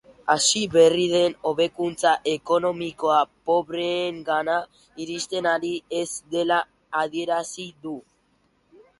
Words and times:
Hasi 0.33 0.59
berri 0.75 1.03
den 1.15 1.33
hobekuntza 1.47 2.13
ekonomikoa 2.31 3.17
pobreengana 3.49 4.55
iristen 5.05 5.49
ari 5.51 5.73
ez 5.99 6.09
dela 6.37 6.57
adierazi 7.03 7.67
du. 7.85 7.95